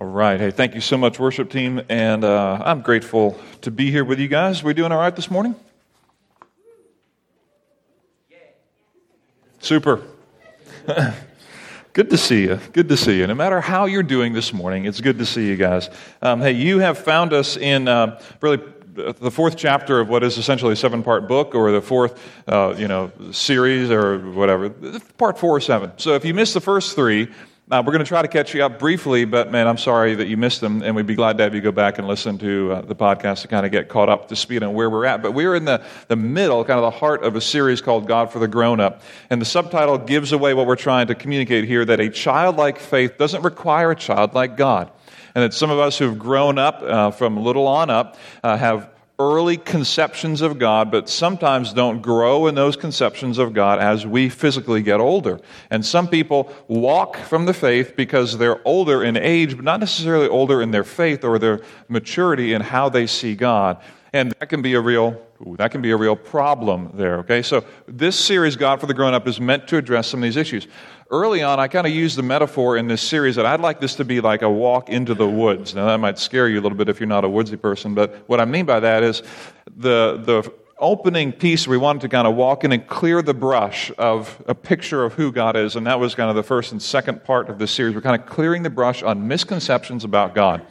[0.00, 0.40] All right.
[0.40, 1.80] Hey, thank you so much, worship team.
[1.88, 4.60] And uh, I'm grateful to be here with you guys.
[4.60, 5.54] We doing all right this morning?
[9.60, 10.02] Super.
[11.92, 12.58] good to see you.
[12.72, 13.28] Good to see you.
[13.28, 15.88] No matter how you're doing this morning, it's good to see you guys.
[16.20, 18.58] Um, hey, you have found us in uh, really
[18.94, 22.74] the fourth chapter of what is essentially a seven part book or the fourth uh,
[22.76, 24.70] you know series or whatever
[25.18, 27.28] part four or seven so if you missed the first three
[27.70, 30.28] uh, we're going to try to catch you up briefly, but man, I'm sorry that
[30.28, 32.72] you missed them, and we'd be glad to have you go back and listen to
[32.72, 35.22] uh, the podcast to kind of get caught up to speed on where we're at.
[35.22, 38.30] But we're in the, the middle, kind of the heart of a series called God
[38.30, 39.00] for the Grown Up.
[39.30, 43.16] And the subtitle gives away what we're trying to communicate here that a childlike faith
[43.16, 44.90] doesn't require a childlike God.
[45.34, 48.93] And that some of us who've grown up uh, from little on up uh, have
[49.18, 54.28] early conceptions of God, but sometimes don't grow in those conceptions of God as we
[54.28, 55.40] physically get older.
[55.70, 60.28] And some people walk from the faith because they're older in age, but not necessarily
[60.28, 63.80] older in their faith or their maturity in how they see God.
[64.12, 67.42] And that can be a real Ooh, that can be a real problem there, okay?
[67.42, 70.36] So, this series, God for the Grown Up, is meant to address some of these
[70.36, 70.66] issues
[71.10, 73.94] early on, I kind of used the metaphor in this series that I'd like this
[73.96, 75.74] to be like a walk into the woods.
[75.74, 78.24] Now, that might scare you a little bit if you're not a woodsy person, but
[78.26, 79.22] what I mean by that is
[79.76, 83.92] the, the opening piece, we wanted to kind of walk in and clear the brush
[83.96, 86.82] of a picture of who God is, and that was kind of the first and
[86.82, 87.94] second part of this series.
[87.94, 90.66] We're kind of clearing the brush on misconceptions about God.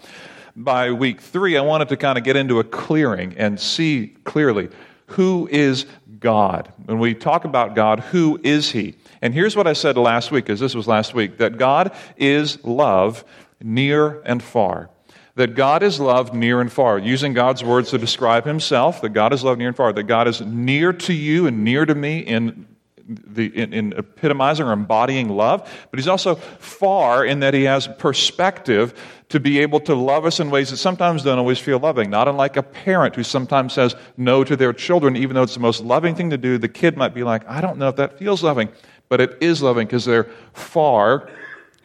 [0.56, 4.70] By week three, I wanted to kind of get into a clearing and see clearly
[5.08, 5.88] who is
[6.20, 6.72] God.
[6.86, 8.96] When we talk about God, who is He?
[9.22, 12.64] And here's what I said last week, because this was last week that God is
[12.64, 13.26] love
[13.62, 14.90] near and far.
[15.36, 17.00] That God is love near and far.
[17.00, 19.92] Using God's words to describe Himself, that God is love near and far.
[19.92, 22.68] That God is near to you and near to me in
[23.08, 27.88] the, in, in, epitomizing or embodying love, but he's also far in that he has
[27.88, 28.94] perspective
[29.30, 32.10] to be able to love us in ways that sometimes don't always feel loving.
[32.10, 35.60] Not unlike a parent who sometimes says no to their children, even though it's the
[35.60, 38.18] most loving thing to do, the kid might be like, I don't know if that
[38.20, 38.70] feels loving
[39.14, 41.30] but it is loving because they're far,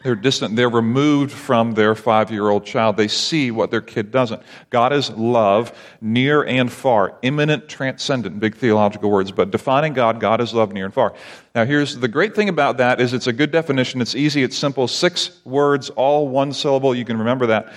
[0.03, 2.97] they're distant, they're removed from their five year old child.
[2.97, 4.41] They see what their kid doesn't.
[4.70, 10.41] God is love, near and far, immanent, transcendent, big theological words, but defining God, God
[10.41, 11.14] is love, near and far.
[11.54, 14.00] Now, here's the great thing about that is it's a good definition.
[14.00, 16.94] It's easy, it's simple, six words, all one syllable.
[16.94, 17.72] You can remember that.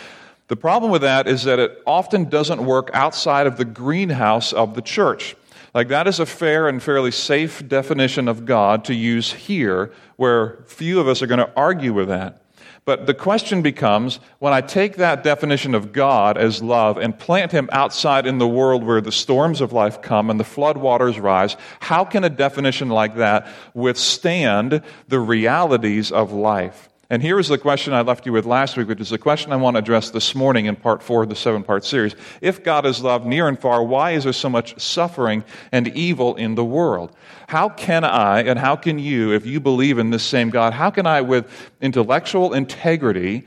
[0.47, 4.75] The problem with that is that it often doesn't work outside of the greenhouse of
[4.75, 5.35] the church.
[5.73, 10.63] Like, that is a fair and fairly safe definition of God to use here, where
[10.67, 12.41] few of us are going to argue with that.
[12.83, 17.51] But the question becomes when I take that definition of God as love and plant
[17.51, 21.55] him outside in the world where the storms of life come and the floodwaters rise,
[21.79, 26.89] how can a definition like that withstand the realities of life?
[27.11, 29.51] And here is the question I left you with last week, which is the question
[29.51, 32.16] I want to address this morning in part four of the seven part series.
[32.39, 36.38] If God is love near and far, why is there so much suffering and evil
[36.38, 37.13] in the world?
[37.49, 40.89] How can I and how can you, if you believe in this same God, how
[40.89, 41.51] can I, with
[41.81, 43.45] intellectual integrity,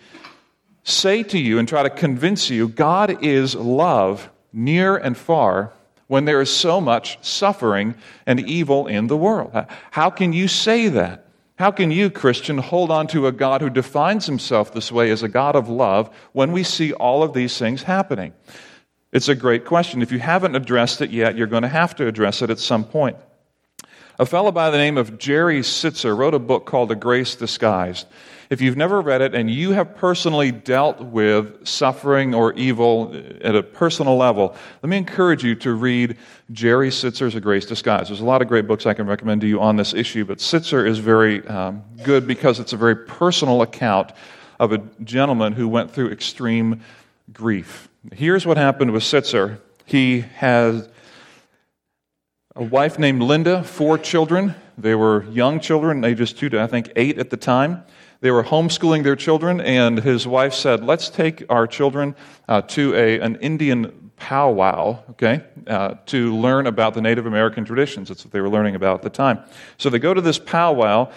[0.82, 5.72] say to you and try to convince you God is love near and far
[6.06, 7.94] when there is so much suffering
[8.26, 9.52] and evil in the world?
[9.91, 11.23] How can you say that?
[11.56, 15.22] How can you, Christian, hold on to a God who defines himself this way as
[15.22, 18.32] a God of love when we see all of these things happening?
[19.12, 20.03] It's a great question.
[20.03, 22.82] If you haven't addressed it yet, you're going to have to address it at some
[22.82, 23.16] point.
[24.19, 28.09] A fellow by the name of Jerry Sittser wrote a book called A Grace Disguised.
[28.54, 33.56] If you've never read it and you have personally dealt with suffering or evil at
[33.56, 36.16] a personal level, let me encourage you to read
[36.53, 38.10] Jerry Sittser's A Grace Disguised.
[38.10, 40.38] There's a lot of great books I can recommend to you on this issue, but
[40.38, 44.12] Sittser is very um, good because it's a very personal account
[44.60, 46.81] of a gentleman who went through extreme
[47.32, 47.88] grief.
[48.12, 49.59] Here's what happened with Sittser.
[49.84, 50.88] He has
[52.54, 54.54] a wife named Linda, four children.
[54.76, 57.84] They were young children, ages two to, I think, eight at the time.
[58.20, 62.16] They were homeschooling their children, and his wife said, Let's take our children
[62.49, 68.08] uh, to a, an Indian powwow, okay, uh, to learn about the Native American traditions.
[68.08, 69.40] That's what they were learning about at the time.
[69.76, 71.12] So they go to this powwow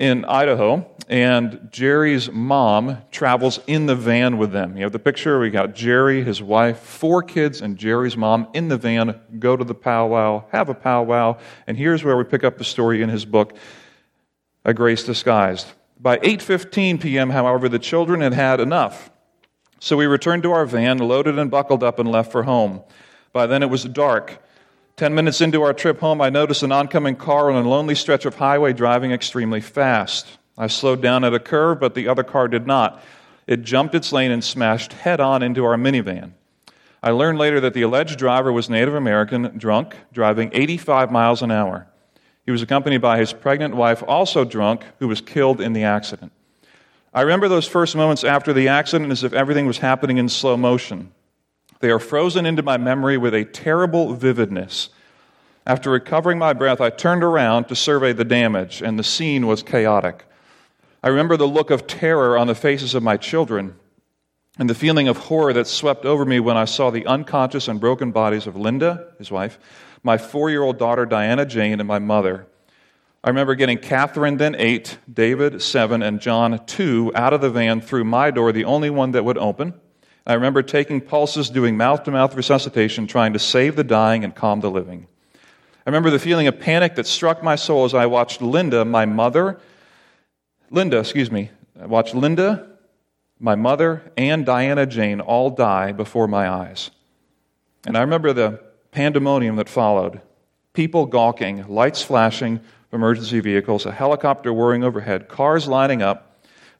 [0.00, 4.74] in Idaho, and Jerry's mom travels in the van with them.
[4.78, 5.38] You have the picture.
[5.38, 9.62] We got Jerry, his wife, four kids, and Jerry's mom in the van go to
[9.62, 11.36] the powwow, have a powwow,
[11.66, 13.54] and here's where we pick up the story in his book,
[14.64, 15.66] A Grace Disguised.
[16.00, 19.10] By 8:15 p.m., however, the children had had enough.
[19.80, 22.80] So we returned to our van, loaded and buckled up, and left for home.
[23.34, 24.42] By then it was dark.
[24.96, 28.26] Ten minutes into our trip home, I noticed an oncoming car on a lonely stretch
[28.26, 30.38] of highway driving extremely fast.
[30.58, 33.02] I slowed down at a curve, but the other car did not.
[33.46, 36.32] It jumped its lane and smashed head on into our minivan.
[37.02, 41.50] I learned later that the alleged driver was Native American, drunk, driving 85 miles an
[41.50, 41.86] hour.
[42.44, 46.32] He was accompanied by his pregnant wife, also drunk, who was killed in the accident.
[47.14, 50.56] I remember those first moments after the accident as if everything was happening in slow
[50.56, 51.12] motion.
[51.80, 54.90] They are frozen into my memory with a terrible vividness.
[55.66, 59.62] After recovering my breath, I turned around to survey the damage, and the scene was
[59.62, 60.24] chaotic.
[61.02, 63.76] I remember the look of terror on the faces of my children
[64.58, 67.80] and the feeling of horror that swept over me when I saw the unconscious and
[67.80, 69.58] broken bodies of Linda, his wife,
[70.02, 72.46] my four year old daughter Diana Jane, and my mother.
[73.24, 77.80] I remember getting Catherine, then eight, David, seven, and John, two, out of the van
[77.80, 79.74] through my door, the only one that would open.
[80.26, 84.34] I remember taking pulses, doing mouth to mouth resuscitation, trying to save the dying and
[84.34, 85.06] calm the living.
[85.34, 89.06] I remember the feeling of panic that struck my soul as I watched Linda, my
[89.06, 89.58] mother,
[90.70, 91.50] Linda, excuse me,
[91.80, 92.68] I watched Linda,
[93.40, 96.90] my mother, and Diana Jane all die before my eyes.
[97.86, 98.60] And I remember the
[98.92, 100.20] pandemonium that followed
[100.72, 102.60] people gawking, lights flashing,
[102.92, 106.29] emergency vehicles, a helicopter whirring overhead, cars lining up,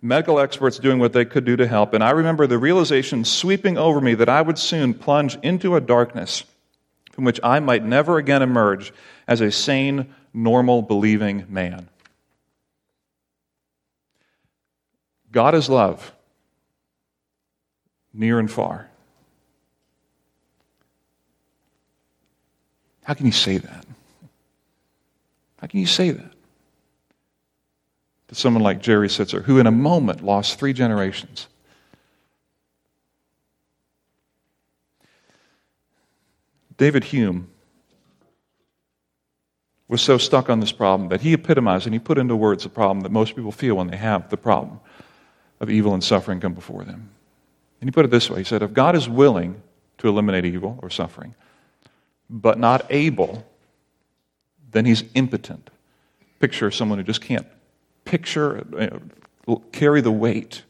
[0.03, 1.95] medical experts doing what they could do to help.
[1.95, 5.81] And I remember the realization sweeping over me that I would soon plunge into a
[5.81, 6.45] darkness
[7.13, 8.93] from which I might never again emerge
[9.29, 11.89] as a sane, normal, believing man.
[15.33, 16.13] God is love,
[18.13, 18.89] near and far.
[23.05, 23.87] How can you say that?
[25.61, 26.33] How can you say that?
[28.31, 31.49] To someone like Jerry Sittser, who in a moment lost three generations.
[36.77, 37.51] David Hume
[39.89, 42.69] was so stuck on this problem that he epitomized and he put into words the
[42.69, 44.79] problem that most people feel when they have the problem
[45.59, 47.11] of evil and suffering come before them.
[47.81, 49.61] And he put it this way He said, If God is willing
[49.99, 51.35] to eliminate evil or suffering,
[52.31, 53.45] but not able,
[54.71, 55.69] then he's impotent.
[56.39, 57.47] Picture someone who just can't
[58.11, 58.67] picture,
[59.71, 60.65] carry the weight,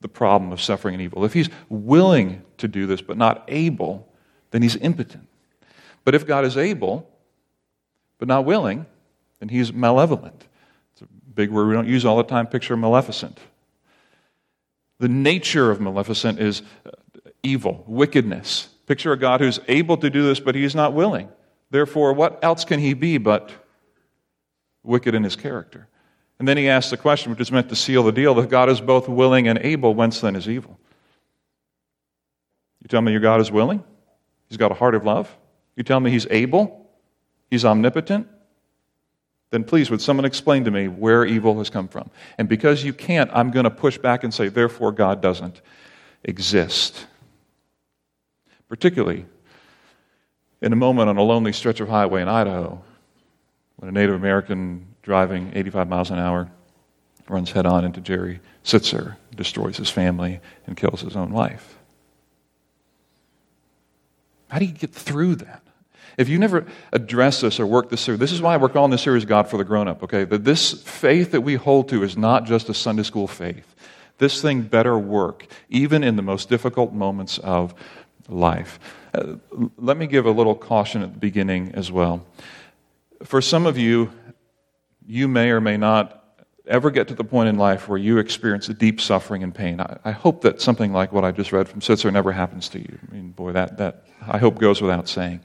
[0.00, 1.26] the problem of suffering and evil.
[1.26, 4.08] If he's willing to do this, but not able,
[4.50, 5.28] then he's impotent.
[6.04, 7.06] But if God is able,
[8.18, 8.86] but not willing,
[9.40, 10.46] then he's malevolent.
[10.92, 12.46] It's a big word we don't use all the time.
[12.46, 13.38] Picture maleficent.
[15.00, 16.90] The nature of Maleficent is uh,
[17.42, 18.68] evil, wickedness.
[18.86, 21.28] Picture a God who's able to do this, but he's not willing.
[21.70, 23.50] Therefore, what else can he be but
[24.82, 25.88] wicked in his character?
[26.40, 28.70] And then he asks the question, which is meant to seal the deal that God
[28.70, 30.80] is both willing and able, whence then is evil?
[32.82, 33.84] You tell me your God is willing?
[34.48, 35.32] He's got a heart of love?
[35.76, 36.90] You tell me he's able?
[37.50, 38.26] He's omnipotent?
[39.50, 42.08] then please would someone explain to me where evil has come from?
[42.38, 45.60] And because you can't, I'm going to push back and say, therefore, God doesn't
[46.22, 47.06] exist.
[48.68, 49.26] Particularly
[50.62, 52.80] in a moment on a lonely stretch of highway in Idaho
[53.76, 56.50] when a Native American driving 85 miles an hour
[57.28, 61.78] runs head on into Jerry Sittser, destroys his family, and kills his own wife.
[64.48, 65.62] How do you get through that?
[66.16, 69.02] If you never address this or work this through, this is why we're calling this
[69.02, 70.24] series God for the Grown Up, okay?
[70.24, 73.74] That this faith that we hold to is not just a Sunday school faith.
[74.18, 77.74] This thing better work, even in the most difficult moments of
[78.28, 78.78] life.
[79.14, 79.36] Uh,
[79.78, 82.26] let me give a little caution at the beginning as well.
[83.22, 84.12] For some of you,
[85.06, 86.16] you may or may not
[86.66, 89.80] ever get to the point in life where you experience deep suffering and pain.
[89.80, 92.78] I, I, hope that something like what I just read from Sittser never happens to
[92.78, 92.98] you.
[93.08, 95.40] I mean, boy, that, that I hope goes without saying.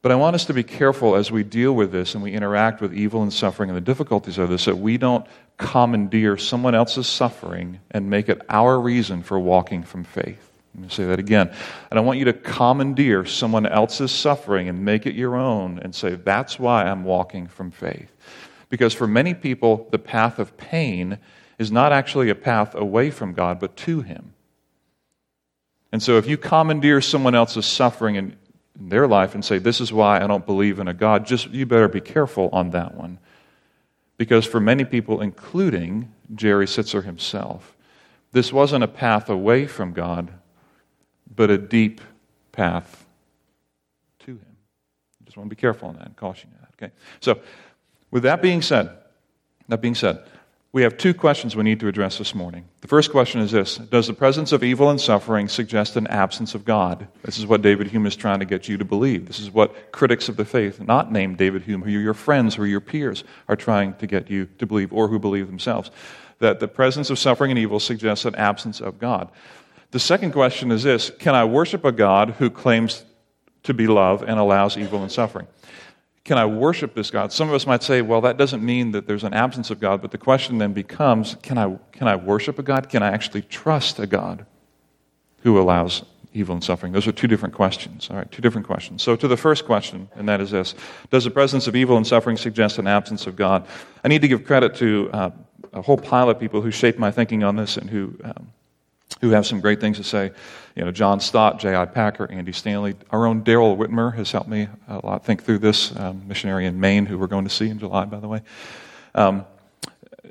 [0.00, 2.80] But I want us to be careful as we deal with this and we interact
[2.80, 7.06] with evil and suffering and the difficulties of this that we don't commandeer someone else's
[7.06, 10.50] suffering and make it our reason for walking from faith.
[10.74, 11.54] Let me say that again.
[11.90, 15.94] And I want you to commandeer someone else's suffering and make it your own and
[15.94, 18.10] say, that's why I'm walking from faith.
[18.74, 21.18] Because for many people, the path of pain
[21.60, 24.34] is not actually a path away from God, but to Him.
[25.92, 28.36] And so if you commandeer someone else's suffering and
[28.76, 31.50] in their life and say, This is why I don't believe in a God, just
[31.50, 33.20] you better be careful on that one.
[34.16, 37.76] Because for many people, including Jerry Sittser himself,
[38.32, 40.32] this wasn't a path away from God,
[41.32, 42.00] but a deep
[42.50, 43.06] path
[44.26, 44.56] to Him.
[45.22, 46.86] I just want to be careful on that and caution you that.
[46.86, 46.92] Okay.
[47.20, 47.38] So,
[48.14, 48.90] with that being said,
[49.66, 50.22] that being said,
[50.70, 52.64] we have two questions we need to address this morning.
[52.80, 56.54] The first question is this Does the presence of evil and suffering suggest an absence
[56.54, 57.08] of God?
[57.24, 59.26] This is what David Hume is trying to get you to believe.
[59.26, 62.54] This is what critics of the faith, not named David Hume, who are your friends,
[62.54, 65.90] who are your peers, are trying to get you to believe, or who believe themselves.
[66.38, 69.28] that the presence of suffering and evil suggests an absence of God.
[69.90, 73.04] The second question is this Can I worship a God who claims
[73.64, 75.48] to be love and allows evil and suffering?
[76.24, 77.32] Can I worship this God?
[77.32, 80.00] Some of us might say, well, that doesn't mean that there's an absence of God,
[80.00, 82.88] but the question then becomes can I, can I worship a God?
[82.88, 84.46] Can I actually trust a God
[85.42, 86.02] who allows
[86.32, 86.94] evil and suffering?
[86.94, 88.08] Those are two different questions.
[88.10, 89.02] All right, two different questions.
[89.02, 90.74] So, to the first question, and that is this
[91.10, 93.66] Does the presence of evil and suffering suggest an absence of God?
[94.02, 95.30] I need to give credit to uh,
[95.74, 98.18] a whole pile of people who shaped my thinking on this and who.
[98.24, 98.52] Um,
[99.20, 100.32] who have some great things to say.
[100.74, 101.86] You know, John Stott, J.I.
[101.86, 102.94] Packer, Andy Stanley.
[103.10, 106.80] Our own Daryl Whitmer has helped me a lot think through this, um, missionary in
[106.80, 108.42] Maine, who we're going to see in July, by the way.
[109.14, 109.46] Um,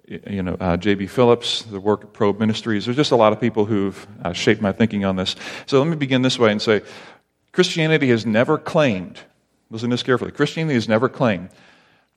[0.06, 1.08] you know, uh, J.B.
[1.08, 2.86] Phillips, the work of Probe Ministries.
[2.86, 5.36] There's just a lot of people who've uh, shaped my thinking on this.
[5.66, 6.82] So let me begin this way and say
[7.54, 9.20] Christianity has never claimed,
[9.70, 11.50] listen to this carefully, Christianity has never claimed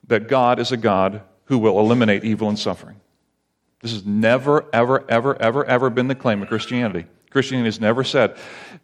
[0.09, 3.01] that God is a God who will eliminate evil and suffering.
[3.80, 7.06] This has never, ever, ever, ever, ever been the claim of Christianity.
[7.30, 8.37] Christianity has never said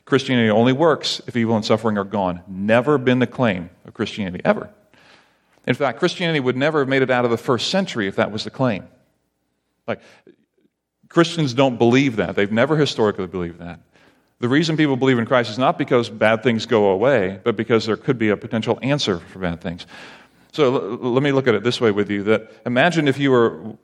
[0.05, 2.43] Christianity only works if evil and suffering are gone.
[2.47, 4.69] Never been the claim of Christianity, ever.
[5.67, 8.31] In fact, Christianity would never have made it out of the first century if that
[8.33, 8.87] was the claim.
[9.87, 10.01] Like,
[11.09, 12.37] Christians don't believe that.
[12.37, 13.81] They've never historically believed that.
[14.41, 17.87] The reason people believe in Christ is not because bad things go away, but because
[17.87, 19.87] there could be a potential answer for bad things.
[20.53, 23.31] So l- let me look at it this way with you that imagine if you
[23.31, 23.77] were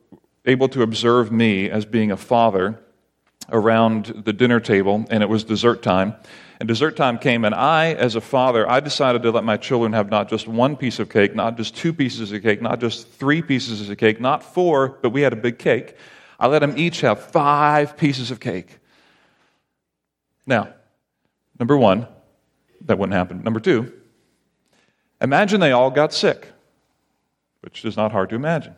[0.44, 2.80] able to observe me as being a father
[3.50, 6.14] around the dinner table, and it was dessert time.
[6.60, 9.92] And dessert time came, and I, as a father, I decided to let my children
[9.92, 13.08] have not just one piece of cake, not just two pieces of cake, not just
[13.08, 15.96] three pieces of cake, not four, but we had a big cake.
[16.40, 18.78] I let them each have five pieces of cake.
[20.46, 20.68] Now,
[21.58, 22.08] number one,
[22.86, 23.42] that wouldn't happen.
[23.42, 23.92] Number two,
[25.20, 26.48] imagine they all got sick,
[27.60, 28.74] which is not hard to imagine.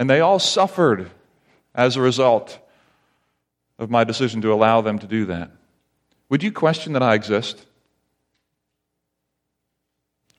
[0.00, 1.10] And they all suffered
[1.74, 2.58] as a result
[3.78, 5.50] of my decision to allow them to do that.
[6.30, 7.66] Would you question that I exist?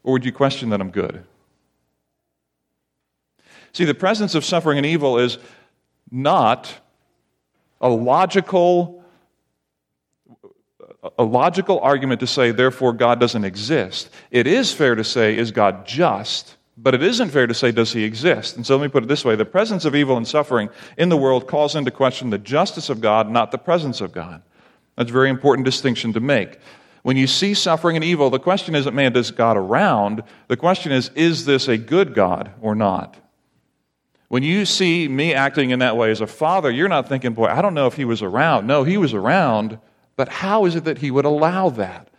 [0.03, 1.23] Or would you question that I'm good?
[3.71, 5.37] See, the presence of suffering and evil is
[6.09, 6.73] not
[7.79, 8.97] a logical
[11.17, 14.09] a logical argument to say therefore God doesn't exist.
[14.31, 16.57] It is fair to say is God just?
[16.83, 18.55] But it isn't fair to say, does he exist?
[18.55, 21.09] And so let me put it this way the presence of evil and suffering in
[21.09, 24.41] the world calls into question the justice of God, not the presence of God.
[24.95, 26.57] That's a very important distinction to make.
[27.03, 30.23] When you see suffering and evil, the question isn't, man, does God around?
[30.47, 33.17] The question is, is this a good God or not?
[34.27, 37.47] When you see me acting in that way as a father, you're not thinking, boy,
[37.47, 38.65] I don't know if he was around.
[38.65, 39.77] No, he was around,
[40.15, 42.10] but how is it that he would allow that?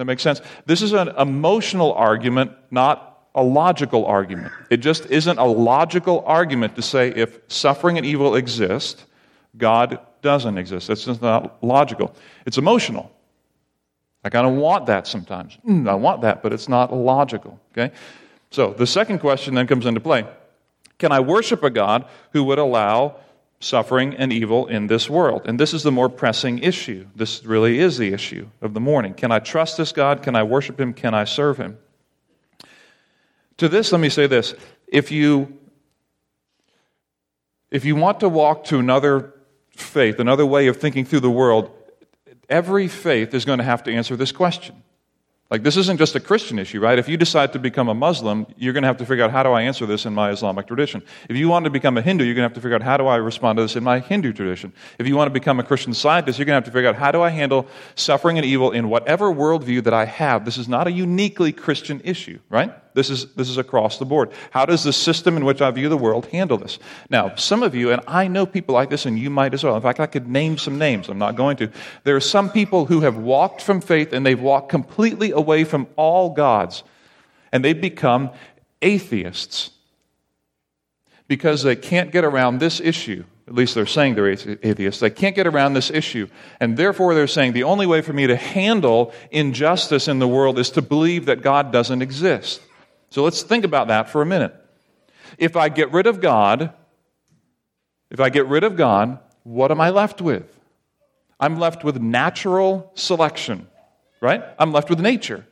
[0.00, 0.40] That makes sense?
[0.64, 4.50] This is an emotional argument, not a logical argument.
[4.70, 9.04] It just isn't a logical argument to say if suffering and evil exist,
[9.58, 10.88] God doesn't exist.
[10.88, 12.14] That's just not logical.
[12.46, 13.12] It's emotional.
[14.24, 15.58] I kind of want that sometimes.
[15.68, 17.60] Mm, I want that, but it's not logical.
[17.72, 17.94] Okay?
[18.50, 20.26] So the second question then comes into play
[20.96, 23.16] Can I worship a God who would allow
[23.60, 25.42] suffering and evil in this world.
[25.44, 27.06] And this is the more pressing issue.
[27.14, 29.12] This really is the issue of the morning.
[29.12, 30.22] Can I trust this God?
[30.22, 30.94] Can I worship Him?
[30.94, 31.78] Can I serve Him?
[33.58, 34.54] To this, let me say this.
[34.88, 35.58] If you,
[37.70, 39.34] if you want to walk to another
[39.70, 41.70] faith, another way of thinking through the world,
[42.48, 44.82] every faith is going to have to answer this question.
[45.50, 46.96] Like, this isn't just a Christian issue, right?
[46.96, 49.42] If you decide to become a Muslim, you're going to have to figure out how
[49.42, 51.02] do I answer this in my Islamic tradition.
[51.28, 52.96] If you want to become a Hindu, you're going to have to figure out how
[52.96, 54.72] do I respond to this in my Hindu tradition.
[55.00, 56.94] If you want to become a Christian scientist, you're going to have to figure out
[56.94, 57.66] how do I handle
[57.96, 60.44] suffering and evil in whatever worldview that I have.
[60.44, 62.72] This is not a uniquely Christian issue, right?
[62.94, 64.30] This is, this is across the board.
[64.50, 66.78] How does the system in which I view the world handle this?
[67.08, 69.76] Now, some of you, and I know people like this, and you might as well.
[69.76, 71.08] In fact, I could name some names.
[71.08, 71.70] I'm not going to.
[72.04, 75.86] There are some people who have walked from faith and they've walked completely away from
[75.96, 76.82] all gods,
[77.52, 78.30] and they've become
[78.82, 79.70] atheists
[81.28, 83.24] because they can't get around this issue.
[83.46, 85.00] At least they're saying they're atheists.
[85.00, 86.28] They can't get around this issue.
[86.60, 90.56] And therefore, they're saying the only way for me to handle injustice in the world
[90.56, 92.60] is to believe that God doesn't exist.
[93.10, 94.54] So let's think about that for a minute.
[95.38, 96.72] If I get rid of God,
[98.10, 100.58] if I get rid of God, what am I left with?
[101.38, 103.66] I'm left with natural selection,
[104.20, 104.44] right?
[104.58, 105.46] I'm left with nature.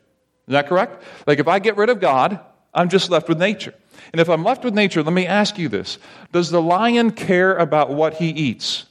[0.46, 1.02] Is that correct?
[1.26, 2.40] Like if I get rid of God,
[2.74, 3.74] I'm just left with nature.
[4.12, 5.98] And if I'm left with nature, let me ask you this
[6.32, 8.86] Does the lion care about what he eats?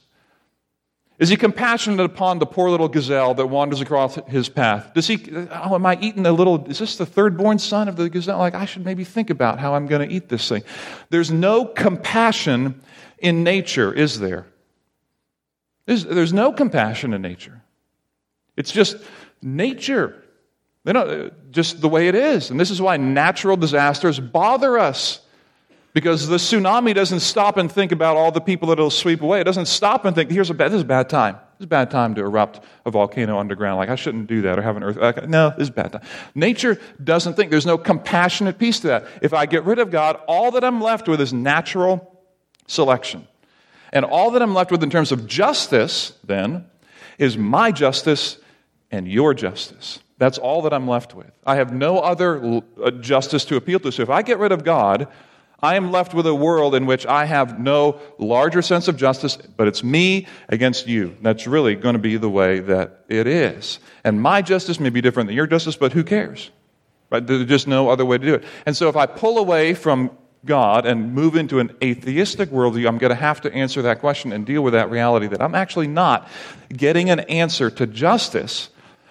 [1.18, 4.92] Is he compassionate upon the poor little gazelle that wanders across his path?
[4.94, 5.20] Does he,
[5.50, 8.38] oh, am I eating a little, is this the third born son of the gazelle?
[8.38, 10.62] Like, I should maybe think about how I'm going to eat this thing.
[11.10, 12.80] There's no compassion
[13.18, 14.46] in nature, is there?
[15.86, 17.62] There's, there's no compassion in nature.
[18.56, 18.96] It's just
[19.42, 20.22] nature.
[20.84, 22.50] Know, just the way it is.
[22.50, 25.20] And this is why natural disasters bother us.
[25.94, 29.40] Because the tsunami doesn't stop and think about all the people that it'll sweep away.
[29.40, 31.34] It doesn't stop and think, here's a bad, this is a bad time.
[31.34, 33.78] This is a bad time to erupt a volcano underground.
[33.78, 35.26] Like, I shouldn't do that or have an earth.
[35.26, 36.02] No, this is a bad time.
[36.34, 37.50] Nature doesn't think.
[37.50, 39.06] There's no compassionate piece to that.
[39.22, 42.22] If I get rid of God, all that I'm left with is natural
[42.68, 43.26] selection.
[43.92, 46.66] And all that I'm left with in terms of justice, then,
[47.18, 48.38] is my justice
[48.90, 50.00] and your justice.
[50.18, 51.30] That's all that I'm left with.
[51.46, 53.90] I have no other uh, justice to appeal to.
[53.90, 55.08] So if I get rid of God,
[55.60, 59.36] I am left with a world in which I have no larger sense of justice,
[59.36, 61.16] but it's me against you.
[61.20, 63.80] That's really going to be the way that it is.
[64.04, 66.50] And my justice may be different than your justice, but who cares?
[67.10, 67.26] Right?
[67.26, 68.44] There's just no other way to do it.
[68.66, 70.12] And so if I pull away from
[70.44, 74.32] God and move into an atheistic worldview, I'm going to have to answer that question
[74.32, 76.28] and deal with that reality that I'm actually not
[76.72, 78.70] getting an answer to justice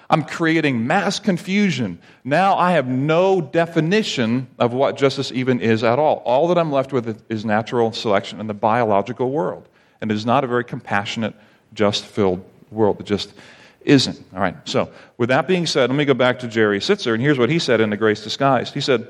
[0.09, 1.99] I'm creating mass confusion.
[2.23, 6.17] Now I have no definition of what justice even is at all.
[6.25, 9.67] All that I'm left with is natural selection in the biological world.
[9.99, 11.35] And it is not a very compassionate,
[11.73, 13.01] just filled world.
[13.01, 13.33] It just
[13.81, 14.21] isn't.
[14.33, 14.55] All right.
[14.65, 17.49] So, with that being said, let me go back to Jerry Sittser, and here's what
[17.49, 18.73] he said in The Grace Disguised.
[18.73, 19.07] He said,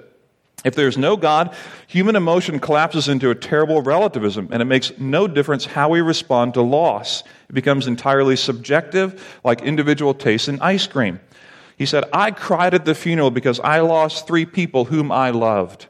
[0.64, 1.56] if there's no God,
[1.88, 6.56] human emotion collapses into a terrible relativism, and it makes no difference how we respond
[6.56, 7.24] to loss.
[7.50, 11.20] It becomes entirely subjective, like individual tastes in ice cream.
[11.78, 15.88] He said, I cried at the funeral because I lost three people whom I loved.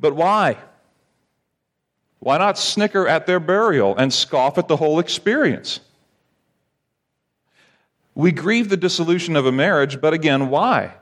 [0.00, 0.56] But why?
[2.18, 5.80] Why not snicker at their burial and scoff at the whole experience?
[8.14, 10.94] We grieve the dissolution of a marriage, but again, why?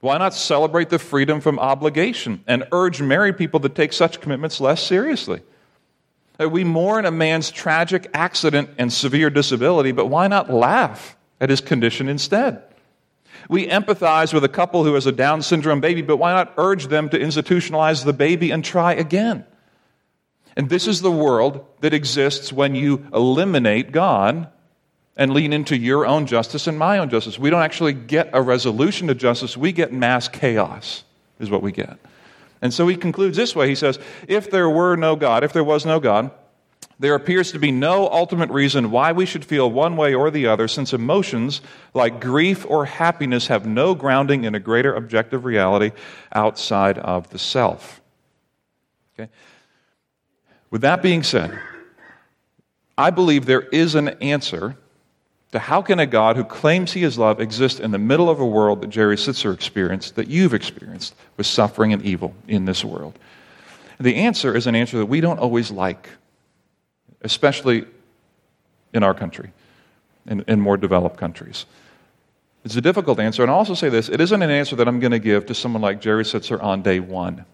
[0.00, 4.60] Why not celebrate the freedom from obligation and urge married people to take such commitments
[4.60, 5.42] less seriously?
[6.48, 11.60] We mourn a man's tragic accident and severe disability, but why not laugh at his
[11.60, 12.62] condition instead?
[13.48, 16.86] We empathize with a couple who has a Down syndrome baby, but why not urge
[16.86, 19.44] them to institutionalize the baby and try again?
[20.56, 24.48] And this is the world that exists when you eliminate God
[25.16, 27.38] and lean into your own justice and my own justice.
[27.38, 31.04] We don't actually get a resolution to justice, we get mass chaos,
[31.38, 31.98] is what we get.
[32.62, 35.64] And so he concludes this way He says, If there were no God, if there
[35.64, 36.30] was no God,
[37.00, 40.46] there appears to be no ultimate reason why we should feel one way or the
[40.46, 41.62] other, since emotions
[41.94, 45.92] like grief or happiness have no grounding in a greater objective reality
[46.34, 48.02] outside of the self.
[49.14, 49.32] Okay?
[50.70, 51.58] With that being said,
[52.98, 54.76] I believe there is an answer
[55.52, 58.40] to how can a God who claims he is love exist in the middle of
[58.40, 62.84] a world that Jerry Sittser experienced, that you've experienced with suffering and evil in this
[62.84, 63.18] world?
[63.98, 66.10] The answer is an answer that we don't always like,
[67.22, 67.84] especially
[68.92, 69.52] in our country,
[70.26, 71.66] in, in more developed countries.
[72.64, 75.00] It's a difficult answer, and I'll also say this it isn't an answer that I'm
[75.00, 77.44] going to give to someone like Jerry Sittser on day one.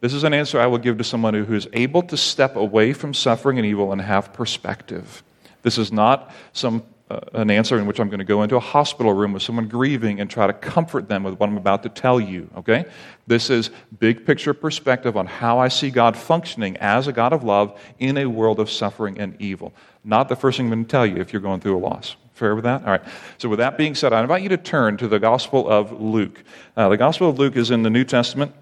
[0.00, 2.92] This is an answer I will give to someone who is able to step away
[2.92, 5.22] from suffering and evil and have perspective.
[5.62, 9.12] This is not some an answer in which I'm going to go into a hospital
[9.12, 12.20] room with someone grieving and try to comfort them with what I'm about to tell
[12.20, 12.84] you, okay?
[13.26, 17.44] This is big picture perspective on how I see God functioning as a God of
[17.44, 19.72] love in a world of suffering and evil.
[20.04, 22.16] Not the first thing I'm going to tell you if you're going through a loss.
[22.34, 22.82] Fair with that?
[22.84, 23.02] All right.
[23.38, 26.42] So, with that being said, I invite you to turn to the Gospel of Luke.
[26.76, 28.54] Uh, the Gospel of Luke is in the New Testament.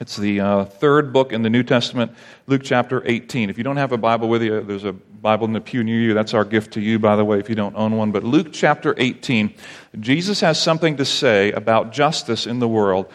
[0.00, 2.12] It's the uh, third book in the New Testament,
[2.46, 3.50] Luke chapter 18.
[3.50, 6.00] If you don't have a Bible with you, there's a Bible in the pew near
[6.00, 6.14] you.
[6.14, 8.10] That's our gift to you, by the way, if you don't own one.
[8.10, 9.52] But Luke chapter 18,
[10.00, 13.12] Jesus has something to say about justice in the world,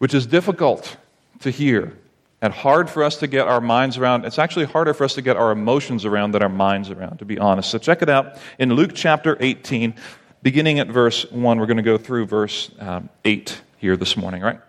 [0.00, 0.98] which is difficult
[1.40, 1.96] to hear
[2.42, 4.26] and hard for us to get our minds around.
[4.26, 7.24] It's actually harder for us to get our emotions around than our minds around, to
[7.24, 7.70] be honest.
[7.70, 9.94] So check it out in Luke chapter 18,
[10.42, 11.58] beginning at verse 1.
[11.58, 14.60] We're going to go through verse um, 8 here this morning, right?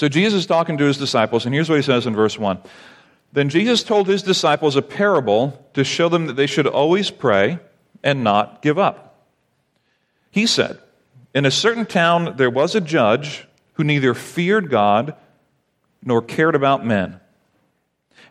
[0.00, 2.58] So Jesus is talking to his disciples, and here's what he says in verse 1.
[3.34, 7.58] Then Jesus told his disciples a parable to show them that they should always pray
[8.02, 9.28] and not give up.
[10.30, 10.78] He said,
[11.34, 15.14] In a certain town there was a judge who neither feared God
[16.02, 17.20] nor cared about men.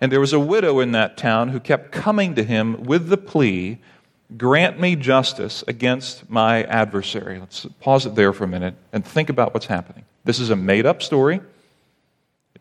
[0.02, 3.18] And there was a widow in that town who kept coming to him with the
[3.18, 3.78] plea,
[4.36, 7.38] Grant me justice against my adversary.
[7.38, 10.06] Let's pause it there for a minute and think about what's happening.
[10.24, 11.42] This is a made up story.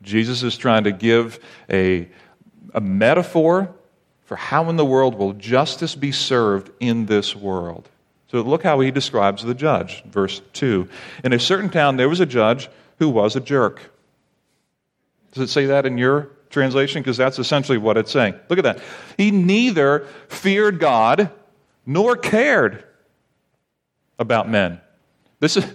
[0.03, 2.09] Jesus is trying to give a,
[2.75, 3.75] a metaphor
[4.25, 7.89] For how in the world will justice be served in this world?
[8.31, 10.05] So look how he describes the judge.
[10.05, 10.87] Verse 2.
[11.25, 13.81] In a certain town there was a judge who was a jerk.
[15.33, 17.03] Does it say that in your translation?
[17.03, 18.35] Because that's essentially what it's saying.
[18.49, 18.81] Look at that.
[19.17, 21.31] He neither feared God
[21.87, 22.85] nor cared
[24.19, 24.81] about men.
[25.41, 25.67] This is,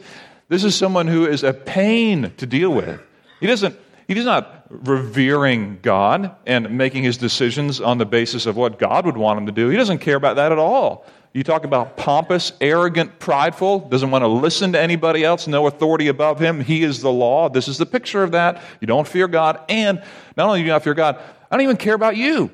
[0.48, 3.02] this is someone who is a pain to deal with.
[3.40, 3.76] He doesn't,
[4.08, 9.18] he's not revering God and making his decisions on the basis of what God would
[9.18, 9.70] want him to do.
[9.70, 11.06] He doesn't care about that at all.
[11.34, 16.08] You talk about pompous, arrogant, prideful, doesn't want to listen to anybody else, no authority
[16.08, 16.62] above him.
[16.62, 17.50] He is the law.
[17.50, 18.62] This is the picture of that.
[18.80, 19.60] You don't fear God.
[19.68, 20.04] And
[20.38, 22.52] not only do you not fear God, I don't even care about you.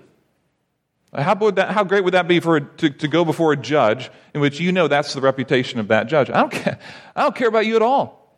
[1.13, 3.57] How, would that, how great would that be for a, to, to go before a
[3.57, 6.29] judge in which you know that's the reputation of that judge?
[6.29, 6.79] I don't care.
[7.15, 8.37] I don't care about you at all.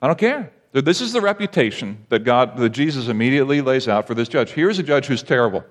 [0.00, 0.52] I don't care.
[0.72, 4.50] This is the reputation that God, that Jesus immediately lays out for this judge.
[4.50, 5.64] Here's a judge who's terrible.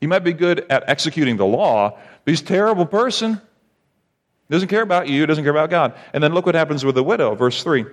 [0.00, 3.40] He might be good at executing the law, but he's a terrible person.
[4.50, 5.94] Doesn't care about you, doesn't care about God.
[6.12, 7.86] And then look what happens with the widow, verse 3.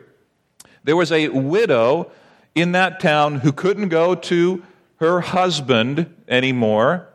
[0.84, 2.12] There was a widow
[2.56, 4.64] in that town who couldn't go to
[4.96, 7.08] her husband anymore,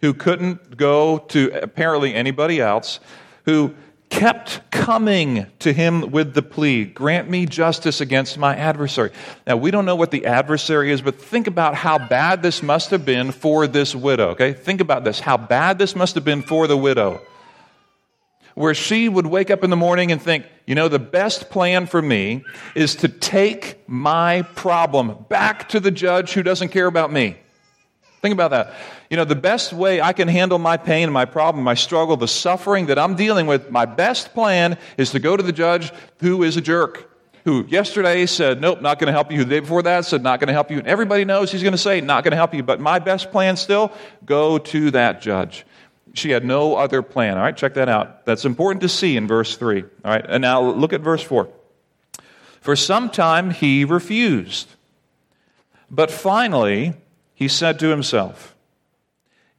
[0.00, 2.98] who couldn't go to apparently anybody else,
[3.44, 3.74] who
[4.10, 9.12] kept coming to him with the plea grant me justice against my adversary.
[9.46, 12.90] Now, we don't know what the adversary is, but think about how bad this must
[12.90, 14.52] have been for this widow, okay?
[14.52, 17.22] Think about this how bad this must have been for the widow.
[18.54, 21.86] Where she would wake up in the morning and think, you know, the best plan
[21.86, 22.44] for me
[22.74, 27.36] is to take my problem back to the judge who doesn't care about me.
[28.22, 28.74] Think about that.
[29.08, 32.28] You know, the best way I can handle my pain, my problem, my struggle, the
[32.28, 36.42] suffering that I'm dealing with, my best plan is to go to the judge who
[36.42, 37.10] is a jerk,
[37.44, 39.44] who yesterday said, Nope, not going to help you.
[39.44, 40.78] The day before that said, Not going to help you.
[40.78, 42.62] And everybody knows he's going to say, Not going to help you.
[42.62, 43.90] But my best plan still,
[44.26, 45.64] go to that judge.
[46.12, 47.38] She had no other plan.
[47.38, 48.26] All right, check that out.
[48.26, 49.82] That's important to see in verse 3.
[49.82, 51.48] All right, and now look at verse 4.
[52.60, 54.68] For some time he refused.
[55.90, 56.94] But finally,
[57.40, 58.54] he said to himself,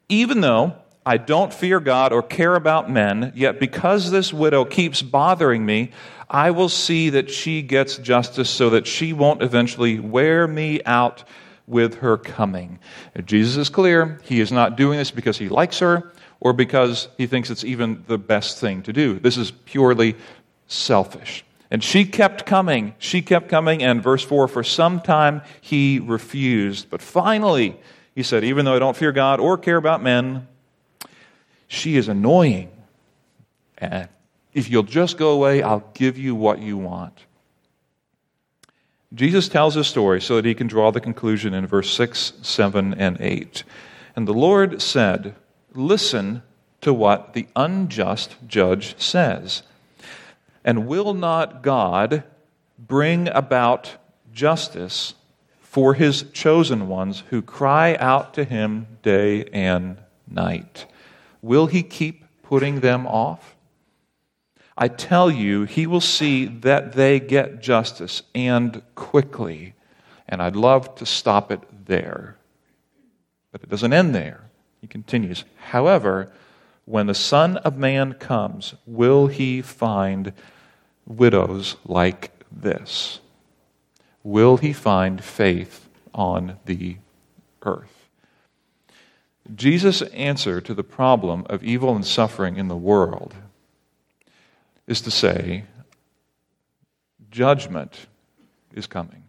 [0.07, 5.01] Even though I don't fear God or care about men, yet because this widow keeps
[5.01, 5.89] bothering me,
[6.29, 11.23] I will see that she gets justice so that she won't eventually wear me out
[11.65, 12.77] with her coming.
[13.25, 14.19] Jesus is clear.
[14.25, 18.03] He is not doing this because he likes her or because he thinks it's even
[18.07, 19.17] the best thing to do.
[19.17, 20.15] This is purely
[20.67, 21.43] selfish.
[21.71, 22.93] And she kept coming.
[22.99, 23.81] She kept coming.
[23.81, 26.89] And verse 4 for some time he refused.
[26.89, 27.79] But finally,
[28.13, 30.47] he said, Even though I don't fear God or care about men,
[31.69, 32.69] she is annoying.
[33.77, 34.09] And
[34.53, 37.17] if you'll just go away, I'll give you what you want.
[39.13, 42.93] Jesus tells his story so that he can draw the conclusion in verse 6, 7,
[42.93, 43.63] and 8.
[44.15, 45.35] And the Lord said,
[45.73, 46.43] Listen
[46.81, 49.63] to what the unjust judge says.
[50.63, 52.23] And will not God
[52.77, 53.97] bring about
[54.31, 55.15] justice
[55.59, 59.97] for his chosen ones who cry out to him day and
[60.27, 60.85] night?
[61.41, 63.55] Will he keep putting them off?
[64.77, 69.73] I tell you, he will see that they get justice and quickly.
[70.27, 72.37] And I'd love to stop it there.
[73.51, 74.49] But it doesn't end there.
[74.79, 76.31] He continues, However,
[76.91, 80.33] when the Son of Man comes, will he find
[81.07, 83.21] widows like this?
[84.23, 86.97] Will he find faith on the
[87.61, 88.09] earth?
[89.55, 93.35] Jesus' answer to the problem of evil and suffering in the world
[94.85, 95.63] is to say,
[97.29, 98.07] judgment
[98.73, 99.23] is coming.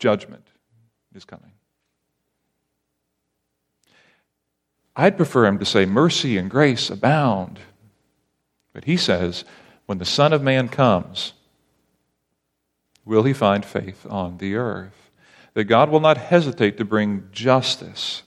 [0.00, 0.48] Judgment
[1.14, 1.52] is coming.
[4.96, 7.58] I'd prefer him to say, mercy and grace abound.
[8.72, 9.44] But he says,
[9.86, 11.32] when the Son of Man comes,
[13.04, 15.10] will he find faith on the earth?
[15.54, 18.22] That God will not hesitate to bring justice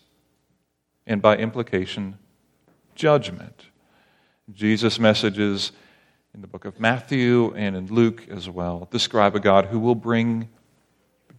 [1.05, 2.17] and, by implication,
[2.95, 3.63] judgment.
[4.53, 5.71] Jesus' messages
[6.33, 9.95] in the book of Matthew and in Luke as well describe a God who will
[9.95, 10.49] bring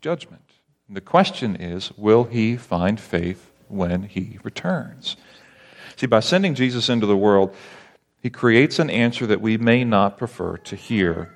[0.01, 0.43] judgment.
[0.89, 5.17] And the question is will he find faith when he returns?
[5.97, 7.55] See, by sending Jesus into the world,
[8.21, 11.35] he creates an answer that we may not prefer to hear.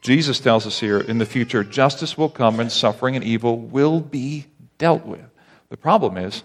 [0.00, 4.00] Jesus tells us here in the future, justice will come and suffering and evil will
[4.00, 4.46] be
[4.78, 5.24] dealt with.
[5.70, 6.42] The problem is,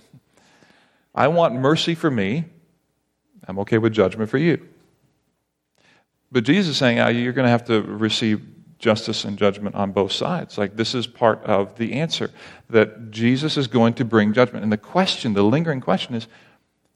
[1.13, 2.45] I want mercy for me.
[3.47, 4.65] I'm okay with judgment for you.
[6.31, 8.41] But Jesus is saying, oh, you're going to have to receive
[8.79, 10.57] justice and judgment on both sides.
[10.57, 12.31] Like, this is part of the answer
[12.69, 14.63] that Jesus is going to bring judgment.
[14.63, 16.27] And the question, the lingering question is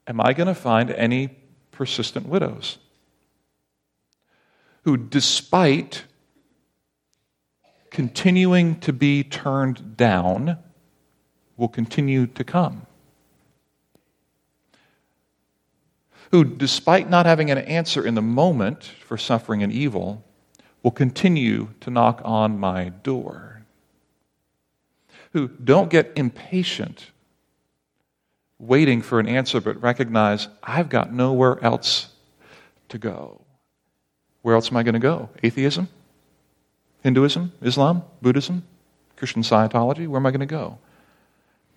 [0.06, 1.36] Am I going to find any
[1.70, 2.78] persistent widows
[4.82, 6.04] who, despite
[7.90, 10.58] continuing to be turned down,
[11.56, 12.86] will continue to come?
[16.30, 20.24] Who, despite not having an answer in the moment for suffering and evil,
[20.84, 23.62] will continue to knock on my door.
[25.32, 27.10] Who don't get impatient
[28.60, 32.10] waiting for an answer, but recognize I've got nowhere else
[32.90, 33.40] to go.
[34.42, 35.30] Where else am I going to go?
[35.42, 35.88] Atheism?
[37.02, 37.52] Hinduism?
[37.62, 38.04] Islam?
[38.22, 38.62] Buddhism?
[39.16, 40.06] Christian Scientology?
[40.06, 40.78] Where am I going to go?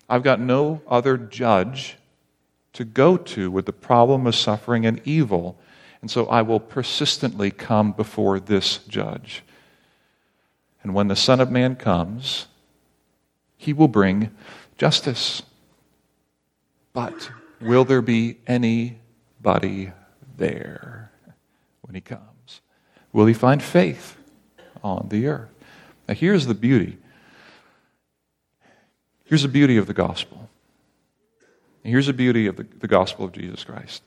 [0.08, 1.96] I've got no other judge
[2.74, 5.58] to go to with the problem of suffering and evil
[6.00, 9.42] and so I will persistently come before this judge.
[10.82, 12.46] And when the Son of Man comes,
[13.56, 14.30] he will bring
[14.76, 15.42] justice.
[16.92, 17.30] But
[17.60, 19.92] will there be anybody
[20.36, 21.10] there
[21.82, 22.60] when he comes?
[23.12, 24.16] Will he find faith
[24.82, 25.50] on the earth?
[26.06, 26.96] Now, here's the beauty.
[29.24, 30.48] Here's the beauty of the gospel.
[31.82, 34.02] here's the beauty of the, the gospel of Jesus Christ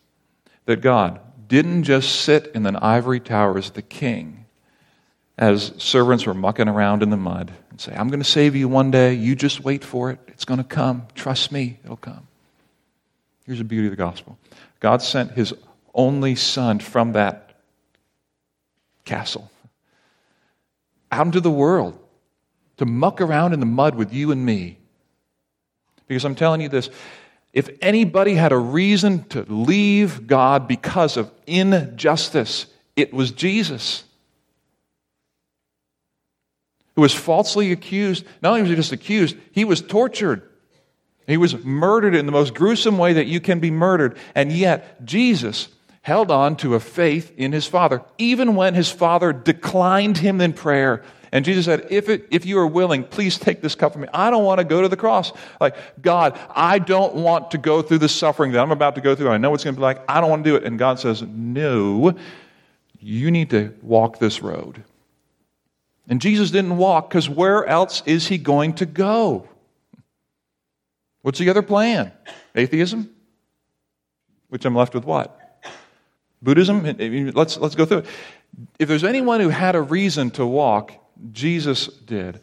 [0.66, 1.20] that God,
[1.52, 4.46] didn't just sit in an ivory tower as the king,
[5.38, 8.70] as servants were mucking around in the mud and say, I'm going to save you
[8.70, 9.16] one day.
[9.16, 10.20] You just wait for it.
[10.30, 11.08] It's going to come.
[11.14, 12.26] Trust me, it'll come.
[13.46, 14.38] Here's the beauty of the gospel
[14.80, 15.54] God sent his
[15.94, 17.60] only son from that
[19.04, 19.52] castle
[21.12, 22.00] out into the world
[22.78, 24.78] to muck around in the mud with you and me.
[26.08, 26.90] Because I'm telling you this
[27.54, 34.04] if anybody had a reason to leave God because of injustice, it was Jesus.
[36.96, 38.26] Who was falsely accused.
[38.42, 40.48] Not only was he just accused, he was tortured.
[41.28, 44.18] He was murdered in the most gruesome way that you can be murdered.
[44.34, 45.68] And yet, Jesus
[46.02, 50.54] held on to a faith in his Father, even when his Father declined him in
[50.54, 54.02] prayer and Jesus said, if, it, if you are willing, please take this cup from
[54.02, 54.10] me.
[54.14, 55.32] I don't want to go to the cross.
[55.62, 59.16] Like, God, I don't want to go through the suffering that I'm about to go
[59.16, 59.30] through.
[59.30, 60.02] I know it's going to be like.
[60.10, 60.66] I don't want to do it.
[60.66, 62.14] And God says, no,
[63.00, 64.84] you need to walk this road.
[66.10, 69.48] And Jesus didn't walk because where else is he going to go?
[71.22, 72.12] What's the other plan?
[72.56, 73.10] Atheism?
[74.50, 75.38] Which I'm left with what?
[76.42, 76.84] Buddhism?
[77.34, 78.06] Let's, let's go through it.
[78.80, 80.92] If there's anyone who had a reason to walk,
[81.32, 82.42] Jesus did.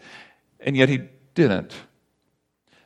[0.61, 1.03] And yet he
[1.35, 1.75] didn't.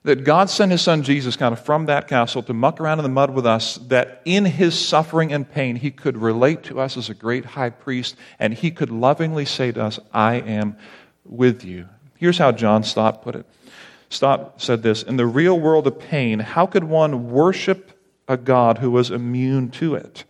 [0.05, 3.05] That God sent his son Jesus kind of from that castle to muck around in
[3.05, 6.97] the mud with us, that in his suffering and pain, he could relate to us
[6.97, 10.77] as a great high priest, and he could lovingly say to us, I am
[11.25, 11.89] with you.
[12.17, 13.47] Here's how John Stott put it.
[14.09, 18.79] Stott said this In the real world of pain, how could one worship a God
[18.79, 20.25] who was immune to it?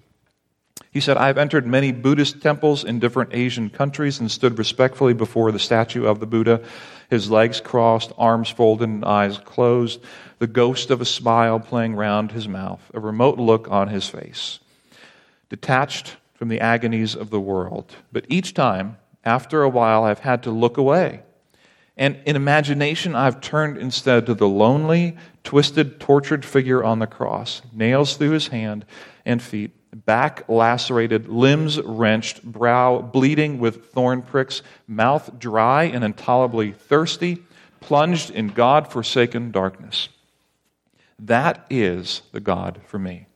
[0.92, 5.50] He said, I've entered many Buddhist temples in different Asian countries and stood respectfully before
[5.50, 6.62] the statue of the Buddha,
[7.08, 10.02] his legs crossed, arms folded, and eyes closed,
[10.38, 14.60] the ghost of a smile playing round his mouth, a remote look on his face,
[15.48, 17.96] detached from the agonies of the world.
[18.12, 21.22] But each time, after a while, I've had to look away.
[21.96, 27.62] And in imagination, I've turned instead to the lonely, twisted, tortured figure on the cross,
[27.72, 28.84] nails through his hand
[29.24, 36.72] and feet back lacerated, limbs wrenched, brow bleeding with thorn pricks, mouth dry and intolerably
[36.72, 37.42] thirsty,
[37.80, 40.08] plunged in God forsaken darkness.
[41.18, 43.26] That is the God for me.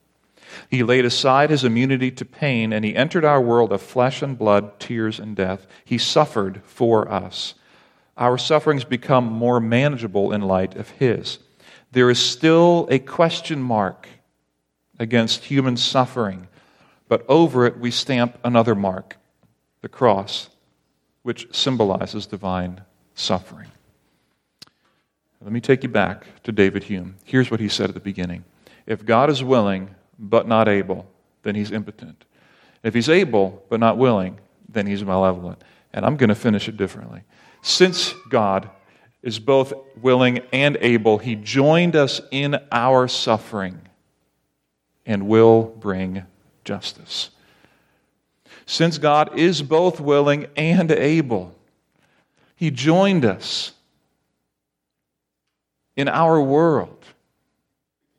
[0.69, 4.37] He laid aside his immunity to pain and he entered our world of flesh and
[4.37, 5.67] blood, tears and death.
[5.85, 7.53] He suffered for us.
[8.17, 11.39] Our sufferings become more manageable in light of his.
[11.91, 14.07] There is still a question mark
[14.99, 16.47] against human suffering,
[17.07, 19.17] but over it we stamp another mark,
[19.81, 20.49] the cross,
[21.23, 22.81] which symbolizes divine
[23.15, 23.69] suffering.
[25.41, 27.15] Let me take you back to David Hume.
[27.23, 28.43] Here's what he said at the beginning
[28.85, 31.09] If God is willing but not able,
[31.43, 32.25] then he's impotent.
[32.83, 35.63] If he's able but not willing, then he's malevolent.
[35.93, 37.21] And I'm going to finish it differently.
[37.61, 38.69] Since God
[39.21, 43.86] is both willing and able, he joined us in our suffering
[45.07, 46.23] and will bring
[46.65, 47.29] justice.
[48.65, 51.55] Since God is both willing and able,
[52.55, 53.71] He joined us
[55.95, 57.05] in our world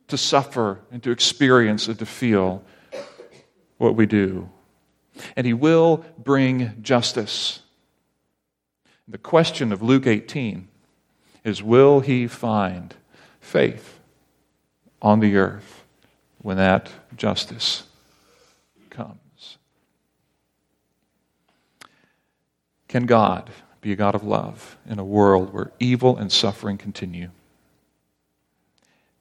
[0.07, 2.63] to suffer and to experience and to feel
[3.77, 4.49] what we do.
[5.35, 7.59] And He will bring justice.
[9.07, 10.67] The question of Luke 18
[11.43, 12.95] is will he find
[13.39, 13.99] faith
[15.01, 15.78] on the earth
[16.41, 17.83] when that justice
[18.89, 19.57] comes?
[22.87, 27.29] Can God be a God of love in a world where evil and suffering continue?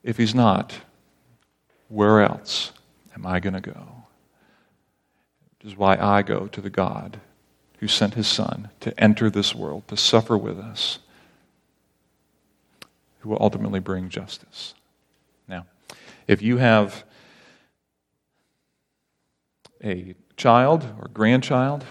[0.02, 0.74] If he's not,
[1.88, 2.72] where else
[3.14, 4.04] am I going to go?
[5.58, 7.20] Which is why I go to the God
[7.78, 10.98] who sent his Son to enter this world, to suffer with us,
[13.20, 14.74] who will ultimately bring justice.
[15.46, 15.66] Now,
[16.26, 17.04] if you have
[19.82, 21.84] a child or grandchild,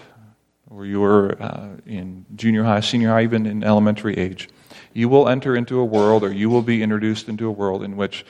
[0.70, 4.48] or you're uh, in junior high, senior high, even in elementary age,
[4.92, 7.96] you will enter into a world or you will be introduced into a world in
[7.96, 8.24] which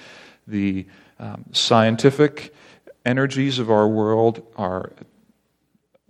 [0.47, 0.87] the
[1.19, 2.55] um, scientific
[3.05, 4.93] energies of our world are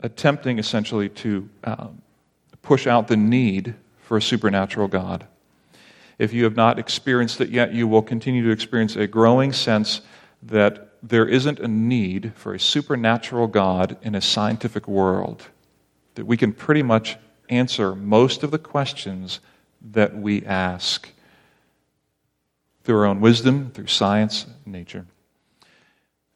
[0.00, 2.02] attempting essentially to um,
[2.62, 5.26] push out the need for a supernatural God.
[6.18, 10.00] If you have not experienced it yet, you will continue to experience a growing sense
[10.42, 15.46] that there isn't a need for a supernatural God in a scientific world.
[16.14, 17.16] That we can pretty much
[17.48, 19.40] answer most of the questions
[19.92, 21.08] that we ask
[22.82, 25.06] through our own wisdom, through science, nature.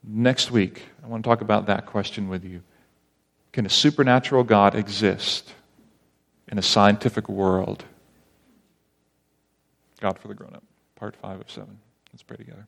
[0.04, 2.62] Next week, I want to talk about that question with you.
[3.52, 5.52] Can a supernatural God exist
[6.48, 7.84] in a scientific world?
[10.00, 10.64] God for the grown up,
[10.96, 11.78] part five of seven.
[12.12, 12.66] Let's pray together.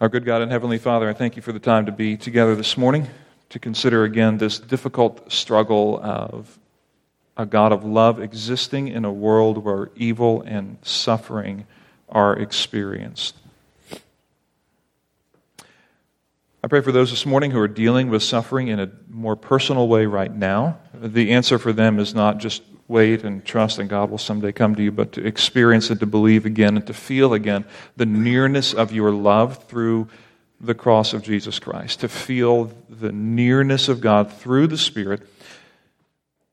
[0.00, 2.56] Our good God and Heavenly Father, I thank you for the time to be together
[2.56, 3.06] this morning
[3.50, 6.58] to consider again this difficult struggle of
[7.36, 11.64] a God of love existing in a world where evil and suffering
[12.08, 13.36] are experienced.
[16.64, 19.86] I pray for those this morning who are dealing with suffering in a more personal
[19.86, 20.78] way right now.
[20.92, 24.74] The answer for them is not just wait and trust and God will someday come
[24.74, 27.64] to you, but to experience and to believe again and to feel again
[27.96, 30.08] the nearness of your love through
[30.60, 35.22] the cross of Jesus Christ, to feel the nearness of God through the Spirit,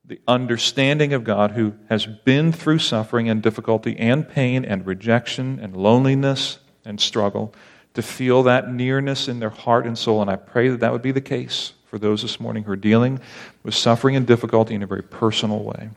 [0.06, 5.60] the understanding of God who has been through suffering and difficulty and pain and rejection
[5.62, 7.54] and loneliness and struggle
[7.94, 10.22] to feel that nearness in their heart and soul.
[10.22, 12.78] And I pray that that would be the case for those this morning who are
[12.78, 13.20] dealing
[13.64, 15.90] with suffering and difficulty in a very personal way.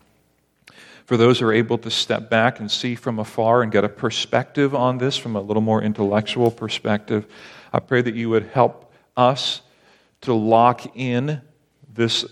[1.05, 3.89] For those who are able to step back and see from afar and get a
[3.89, 7.27] perspective on this from a little more intellectual perspective,
[7.71, 9.61] I pray that you would help us
[10.21, 11.41] to lock in
[11.93, 12.25] this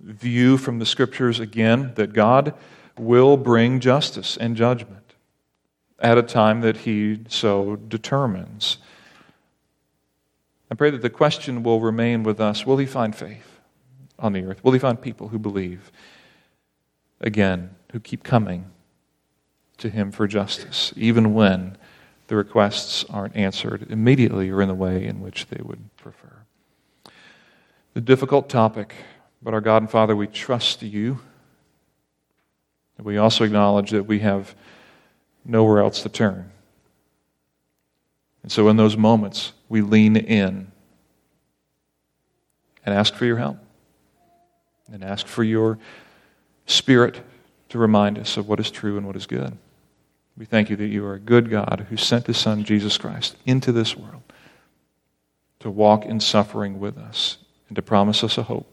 [0.00, 2.54] view from the scriptures again that God
[2.98, 5.14] will bring justice and judgment
[5.98, 8.76] at a time that He so determines.
[10.70, 13.58] I pray that the question will remain with us will he find faith
[14.18, 14.62] on the earth?
[14.62, 15.90] Will he find people who believe?
[17.20, 18.66] Again, who keep coming
[19.78, 21.76] to him for justice, even when
[22.28, 26.44] the requests aren't answered immediately or in the way in which they would prefer.
[27.94, 28.94] The difficult topic,
[29.42, 31.18] but our God and Father, we trust you.
[32.98, 34.54] We also acknowledge that we have
[35.44, 36.52] nowhere else to turn.
[38.42, 40.70] And so, in those moments, we lean in
[42.86, 43.58] and ask for your help
[44.92, 45.78] and ask for your
[46.70, 47.20] spirit
[47.70, 49.56] to remind us of what is true and what is good.
[50.36, 53.36] We thank you that you are a good God who sent his Son, Jesus Christ,
[53.44, 54.22] into this world
[55.60, 57.36] to walk in suffering with us
[57.68, 58.66] and to promise us a hope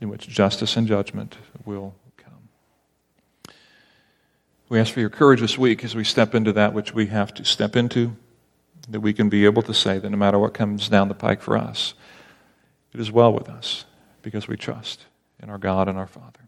[0.00, 3.54] in which justice and judgment will come.
[4.68, 7.34] We ask for your courage this week as we step into that which we have
[7.34, 8.16] to step into
[8.88, 11.42] that we can be able to say that no matter what comes down the pike
[11.42, 11.94] for us,
[12.92, 13.84] it is well with us
[14.22, 15.04] because we trust
[15.42, 16.47] in our God and our Father.